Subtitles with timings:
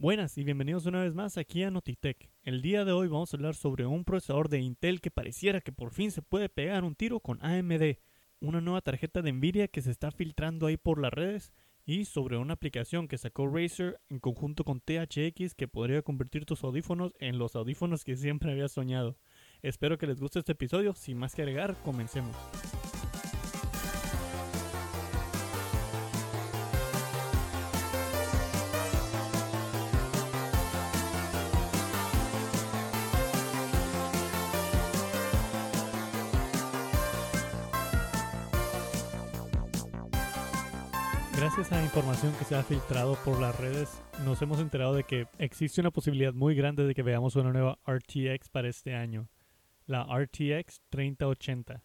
[0.00, 2.30] Buenas y bienvenidos una vez más aquí a Notitech.
[2.42, 5.72] El día de hoy vamos a hablar sobre un procesador de Intel que pareciera que
[5.72, 7.98] por fin se puede pegar un tiro con AMD,
[8.40, 11.52] una nueva tarjeta de Nvidia que se está filtrando ahí por las redes
[11.84, 16.64] y sobre una aplicación que sacó Razer en conjunto con THX que podría convertir tus
[16.64, 19.18] audífonos en los audífonos que siempre habías soñado.
[19.60, 22.34] Espero que les guste este episodio, sin más que agregar, comencemos.
[41.40, 45.04] Gracias a la información que se ha filtrado por las redes, nos hemos enterado de
[45.04, 49.26] que existe una posibilidad muy grande de que veamos una nueva RTX para este año,
[49.86, 51.82] la RTX 3080.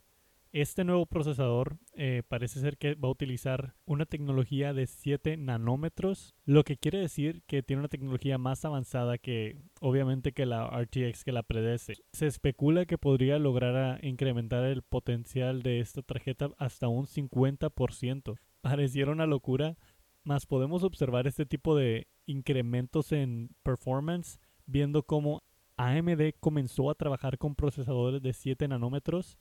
[0.51, 6.35] Este nuevo procesador eh, parece ser que va a utilizar una tecnología de 7 nanómetros,
[6.43, 11.23] lo que quiere decir que tiene una tecnología más avanzada que obviamente que la RTX
[11.23, 11.93] que la predece.
[12.11, 19.11] Se especula que podría lograr incrementar el potencial de esta tarjeta hasta un 50% pareciera
[19.11, 19.77] una locura,
[20.23, 25.43] más podemos observar este tipo de incrementos en performance viendo cómo
[25.77, 29.37] AMD comenzó a trabajar con procesadores de 7 nanómetros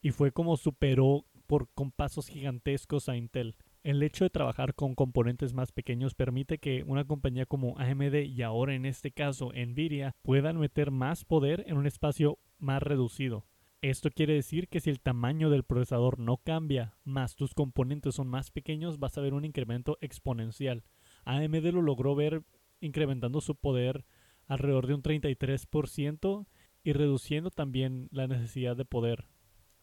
[0.00, 3.56] y fue como superó por con pasos gigantescos a Intel.
[3.82, 8.42] El hecho de trabajar con componentes más pequeños permite que una compañía como AMD y
[8.42, 13.44] ahora en este caso Nvidia puedan meter más poder en un espacio más reducido.
[13.80, 18.26] Esto quiere decir que si el tamaño del procesador no cambia, más tus componentes son
[18.26, 20.82] más pequeños, vas a ver un incremento exponencial.
[21.24, 22.42] AMD lo logró ver
[22.80, 24.04] incrementando su poder
[24.46, 26.46] alrededor de un 33%
[26.82, 29.26] y reduciendo también la necesidad de poder.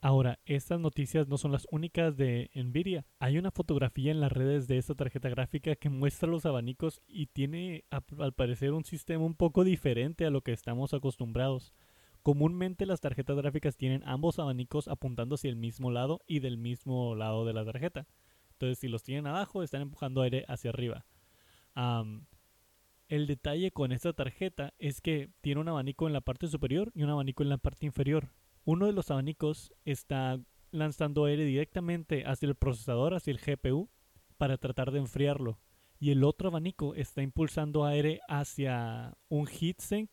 [0.02, 3.06] Ahora, estas noticias no son las únicas de Nvidia.
[3.20, 7.28] Hay una fotografía en las redes de esta tarjeta gráfica que muestra los abanicos y
[7.28, 11.74] tiene al parecer un sistema un poco diferente a lo que estamos acostumbrados.
[12.26, 17.14] Comúnmente las tarjetas gráficas tienen ambos abanicos apuntando hacia el mismo lado y del mismo
[17.14, 18.08] lado de la tarjeta.
[18.54, 21.06] Entonces, si los tienen abajo, están empujando aire hacia arriba.
[23.10, 27.04] el detalle con esta tarjeta es que tiene un abanico en la parte superior y
[27.04, 28.32] un abanico en la parte inferior.
[28.64, 30.40] Uno de los abanicos está
[30.72, 33.88] lanzando aire directamente hacia el procesador, hacia el GPU,
[34.40, 35.60] para tratar de enfriarlo.
[36.00, 40.10] Y el otro abanico está impulsando aire hacia un heatsink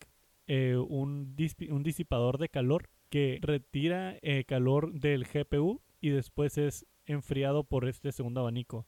[0.47, 1.37] eh, un,
[1.71, 7.89] un, disipador de calor que retira eh, calor del GPU y después es enfriado por
[7.89, 8.87] este segundo abanico.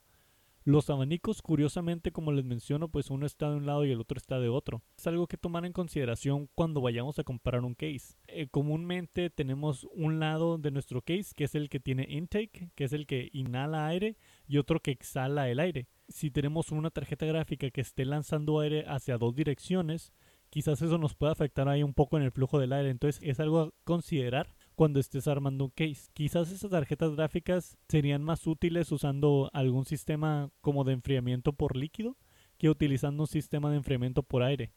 [0.66, 4.16] Los abanicos, curiosamente, como les menciono, pues uno está de un lado y el otro
[4.16, 4.82] está de otro.
[4.96, 8.16] Es algo que tomar en consideración cuando vayamos a comprar un case.
[8.28, 12.84] Eh, comúnmente tenemos un lado de nuestro case que es el que tiene intake, que
[12.84, 14.16] es el que inhala aire,
[14.48, 15.86] y otro que exhala el aire.
[16.08, 20.14] Si tenemos una tarjeta gráfica que esté lanzando aire hacia dos direcciones,
[20.54, 22.88] quizás eso nos pueda afectar ahí un poco en el flujo del aire.
[22.88, 26.12] Entonces es algo a considerar cuando estés armando un case.
[26.12, 32.16] Quizás esas tarjetas gráficas serían más útiles usando algún sistema como de enfriamiento por líquido
[32.56, 34.70] que utilizando un sistema de enfriamiento por aire.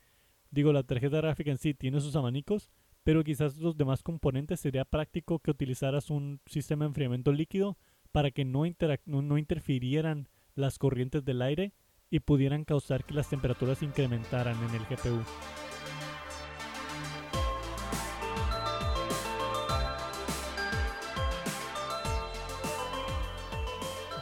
[0.50, 2.72] Digo, la tarjeta gráfica en sí tiene sus abanicos,
[3.04, 7.78] pero quizás los demás componentes sería práctico que utilizaras un sistema de enfriamiento líquido
[8.12, 8.64] para que no,
[9.06, 11.76] no interfirieran las corrientes del aire
[12.10, 15.67] y pudieran causar que las temperaturas incrementaran en el GPU.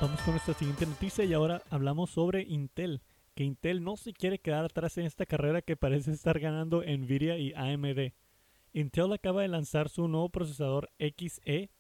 [0.06, 3.02] Vamos con nuestra siguiente noticia y ahora hablamos sobre Intel.
[3.34, 7.40] Que Intel no se quiere quedar atrás en esta carrera que parece estar ganando Nvidia
[7.40, 8.14] y AMD.
[8.74, 11.72] Intel acaba de lanzar su nuevo procesador XE.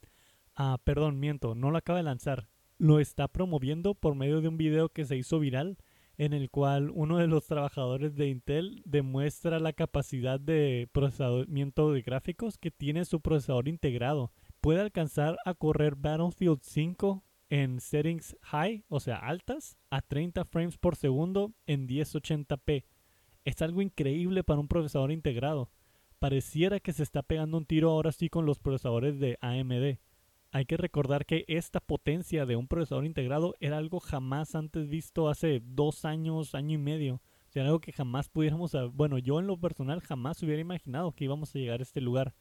[0.55, 2.47] Ah, perdón, miento, no lo acaba de lanzar.
[2.79, 5.77] Lo está promoviendo por medio de un video que se hizo viral
[6.17, 12.01] en el cual uno de los trabajadores de Intel demuestra la capacidad de procesamiento de
[12.01, 14.31] gráficos que tiene su procesador integrado.
[14.61, 20.77] Puede alcanzar a correr Battlefield 5 en settings high, o sea, altas, a 30 frames
[20.77, 22.85] por segundo en 1080p.
[23.43, 25.69] Es algo increíble para un procesador integrado.
[26.19, 29.99] Pareciera que se está pegando un tiro ahora sí con los procesadores de AMD.
[30.51, 35.29] Hay que recordar que esta potencia de un procesador integrado era algo jamás antes visto
[35.29, 37.15] hace dos años, año y medio.
[37.15, 41.25] O sea, algo que jamás pudiéramos, bueno, yo en lo personal jamás hubiera imaginado que
[41.25, 42.33] íbamos a llegar a este lugar.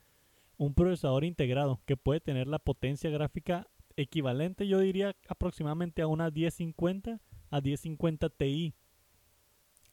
[0.57, 6.31] Un procesador integrado que puede tener la potencia gráfica equivalente, yo diría, aproximadamente a una
[6.31, 7.21] 1050
[7.51, 8.75] a 1050 Ti.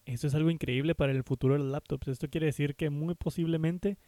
[0.05, 2.07] Eso es algo increíble para el futuro de los laptops.
[2.07, 3.99] Esto quiere decir que muy posiblemente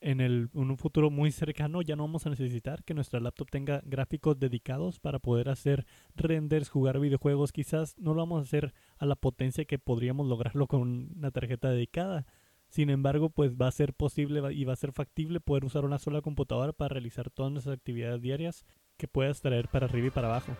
[0.00, 3.50] en, el, en un futuro muy cercano ya no vamos a necesitar que nuestra laptop
[3.50, 7.52] tenga gráficos dedicados para poder hacer renders, jugar videojuegos.
[7.52, 11.70] Quizás no lo vamos a hacer a la potencia que podríamos lograrlo con una tarjeta
[11.70, 12.26] dedicada.
[12.68, 15.98] Sin embargo, pues va a ser posible y va a ser factible poder usar una
[15.98, 18.64] sola computadora para realizar todas nuestras actividades diarias
[18.96, 20.56] que puedas traer para arriba y para abajo.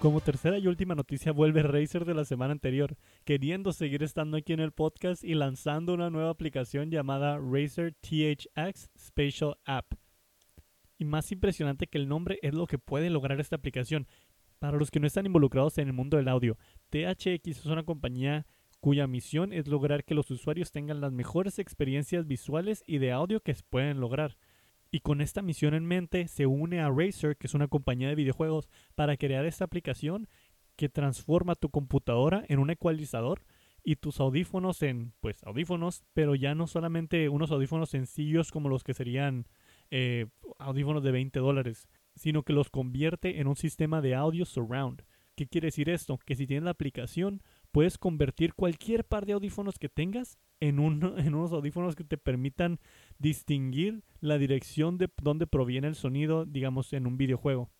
[0.00, 4.54] Como tercera y última noticia vuelve Razer de la semana anterior, queriendo seguir estando aquí
[4.54, 9.92] en el podcast y lanzando una nueva aplicación llamada Razer THX Spatial App.
[10.96, 14.06] Y más impresionante que el nombre es lo que puede lograr esta aplicación.
[14.60, 16.58] Para los que no están involucrados en el mundo del audio,
[16.90, 18.46] THX es una compañía
[18.78, 23.40] cuya misión es lograr que los usuarios tengan las mejores experiencias visuales y de audio
[23.40, 24.36] que pueden lograr.
[24.90, 28.14] Y con esta misión en mente se une a Razer, que es una compañía de
[28.14, 30.28] videojuegos, para crear esta aplicación
[30.76, 33.42] que transforma tu computadora en un ecualizador
[33.82, 38.84] y tus audífonos en, pues, audífonos, pero ya no solamente unos audífonos sencillos como los
[38.84, 39.46] que serían
[39.90, 40.26] eh,
[40.58, 45.02] audífonos de 20 dólares, sino que los convierte en un sistema de audio surround.
[45.36, 46.18] ¿Qué quiere decir esto?
[46.18, 47.42] Que si tienes la aplicación,
[47.72, 50.78] puedes convertir cualquier par de audífonos que tengas en,
[51.18, 52.78] en unos audífonos que te permitan
[53.18, 57.70] distinguir la dirección de dónde proviene el sonido, digamos, en un videojuego.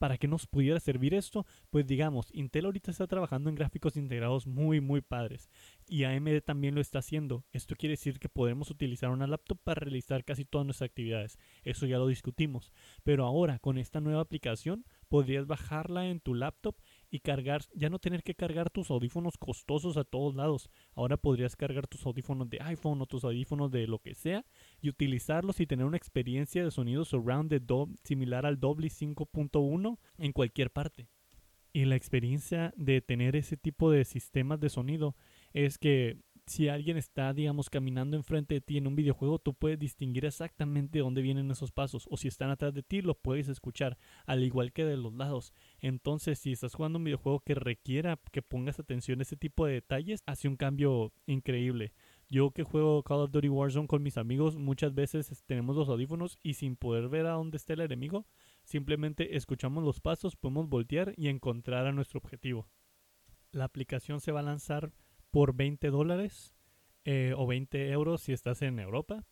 [0.00, 1.44] ¿Para qué nos pudiera servir esto?
[1.68, 5.50] Pues digamos, Intel ahorita está trabajando en gráficos integrados muy muy padres
[5.86, 7.44] y AMD también lo está haciendo.
[7.52, 11.38] Esto quiere decir que podemos utilizar una laptop para realizar casi todas nuestras actividades.
[11.64, 12.72] Eso ya lo discutimos.
[13.04, 16.76] Pero ahora con esta nueva aplicación podrías bajarla en tu laptop
[17.10, 20.70] y cargar, ya no tener que cargar tus audífonos costosos a todos lados.
[20.94, 24.46] Ahora podrías cargar tus audífonos de iPhone o tus audífonos de lo que sea
[24.80, 27.60] y utilizarlos y tener una experiencia de sonido surround de
[28.04, 31.08] similar al Dolby 5.1 en cualquier parte.
[31.72, 35.14] Y la experiencia de tener ese tipo de sistemas de sonido
[35.52, 39.78] es que si alguien está, digamos, caminando enfrente de ti en un videojuego, tú puedes
[39.78, 42.06] distinguir exactamente dónde vienen esos pasos.
[42.10, 45.52] O si están atrás de ti, lo puedes escuchar, al igual que de los lados.
[45.80, 49.74] Entonces, si estás jugando un videojuego que requiera que pongas atención a ese tipo de
[49.74, 51.92] detalles, hace un cambio increíble.
[52.28, 56.38] Yo que juego Call of Duty Warzone con mis amigos, muchas veces tenemos los audífonos
[56.44, 58.24] y sin poder ver a dónde está el enemigo,
[58.62, 62.68] simplemente escuchamos los pasos, podemos voltear y encontrar a nuestro objetivo.
[63.50, 64.92] La aplicación se va a lanzar
[65.30, 66.54] por 20 dólares
[67.04, 69.24] eh, o 20 euros si estás en Europa.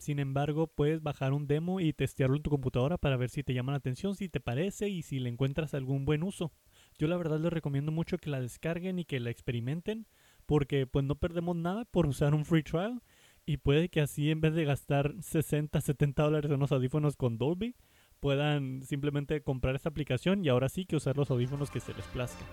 [0.00, 3.54] sin embargo, puedes bajar un demo y testearlo en tu computadora para ver si te
[3.54, 6.52] llama la atención, si te parece y si le encuentras algún buen uso.
[6.98, 10.06] Yo la verdad les recomiendo mucho que la descarguen y que la experimenten
[10.46, 13.02] porque pues no perdemos nada por usar un free trial
[13.46, 17.38] y puede que así en vez de gastar 60, 70 dólares en unos audífonos con
[17.38, 17.74] Dolby,
[18.20, 22.06] puedan simplemente comprar esta aplicación y ahora sí que usar los audífonos que se les
[22.06, 22.44] plazca.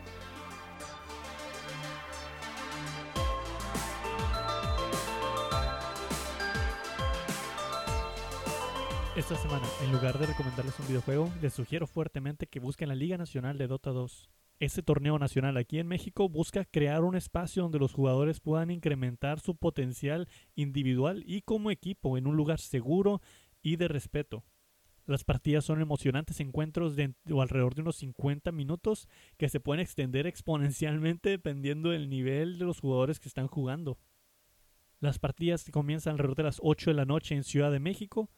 [9.13, 13.17] Esta semana, en lugar de recomendarles un videojuego, les sugiero fuertemente que busquen la Liga
[13.17, 14.29] Nacional de Dota 2.
[14.61, 19.41] Este torneo nacional aquí en México busca crear un espacio donde los jugadores puedan incrementar
[19.41, 23.21] su potencial individual y como equipo en un lugar seguro
[23.61, 24.45] y de respeto.
[25.05, 30.25] Las partidas son emocionantes encuentros de alrededor de unos 50 minutos que se pueden extender
[30.25, 33.97] exponencialmente dependiendo del nivel de los jugadores que están jugando.
[35.01, 38.29] Las partidas comienzan alrededor de las 8 de la noche en Ciudad de México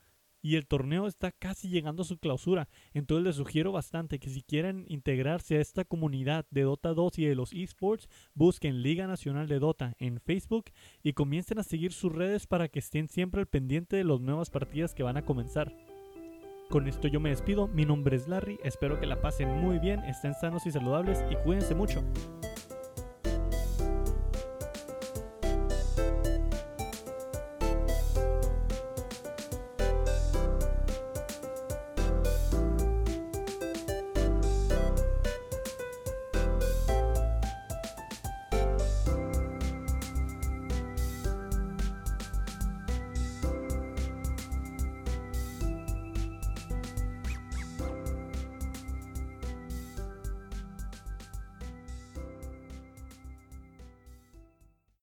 [0.43, 2.67] y el torneo está casi llegando a su clausura.
[2.93, 7.25] Entonces les sugiero bastante que si quieren integrarse a esta comunidad de Dota 2 y
[7.25, 10.65] de los esports, busquen Liga Nacional de Dota en Facebook
[11.01, 14.49] y comiencen a seguir sus redes para que estén siempre al pendiente de las nuevas
[14.49, 15.73] partidas que van a comenzar.
[16.69, 19.99] Con esto yo me despido, mi nombre es Larry, espero que la pasen muy bien,
[20.01, 22.03] estén sanos y saludables y cuídense mucho.